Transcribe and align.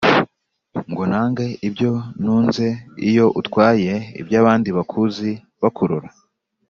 Ngo 0.89 1.01
ntange 1.09 1.45
ibyo 1.67 1.91
ntunzeIyo 2.21 3.25
utwaye 3.39 3.93
iby’abandiBakuzi 4.21 5.31
bakurora 5.61 6.09